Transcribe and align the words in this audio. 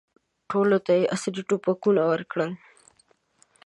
او 0.07 0.45
ټولو 0.49 0.77
ته 0.85 0.91
یې 0.99 1.09
عصري 1.13 1.41
توپکونه 1.49 2.01
ورکړل. 2.11 2.51